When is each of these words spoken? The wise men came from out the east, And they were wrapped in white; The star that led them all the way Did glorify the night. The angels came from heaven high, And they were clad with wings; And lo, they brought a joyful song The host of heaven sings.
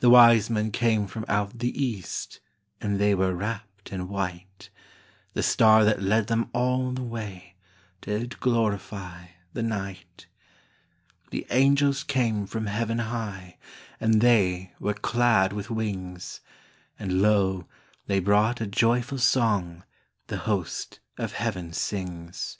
The 0.00 0.08
wise 0.08 0.48
men 0.48 0.70
came 0.70 1.06
from 1.06 1.26
out 1.28 1.58
the 1.58 1.78
east, 1.78 2.40
And 2.80 2.98
they 2.98 3.14
were 3.14 3.34
wrapped 3.34 3.92
in 3.92 4.08
white; 4.08 4.70
The 5.34 5.42
star 5.42 5.84
that 5.84 6.00
led 6.00 6.28
them 6.28 6.48
all 6.54 6.92
the 6.92 7.02
way 7.02 7.56
Did 8.00 8.40
glorify 8.40 9.26
the 9.52 9.62
night. 9.62 10.26
The 11.30 11.46
angels 11.50 12.02
came 12.02 12.46
from 12.46 12.64
heaven 12.64 12.98
high, 13.00 13.58
And 14.00 14.22
they 14.22 14.72
were 14.80 14.94
clad 14.94 15.52
with 15.52 15.68
wings; 15.70 16.40
And 16.98 17.20
lo, 17.20 17.68
they 18.06 18.20
brought 18.20 18.62
a 18.62 18.66
joyful 18.66 19.18
song 19.18 19.84
The 20.28 20.38
host 20.48 20.98
of 21.18 21.32
heaven 21.34 21.74
sings. 21.74 22.56